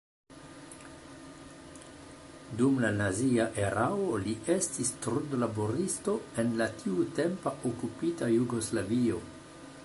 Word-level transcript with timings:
Dum 2.61 2.79
la 2.85 2.91
nazia 2.95 3.45
erao 3.65 4.07
li 4.23 4.33
estis 4.55 4.91
trudlaboristo 5.05 6.17
en 6.45 6.51
la 6.63 6.69
tiutempa 6.81 7.55
okupita 7.73 8.33
Jugoslavio. 8.39 9.23